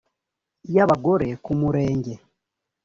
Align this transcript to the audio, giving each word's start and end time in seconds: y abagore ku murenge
y 0.73 0.77
abagore 0.83 1.27
ku 1.43 1.51
murenge 1.59 2.13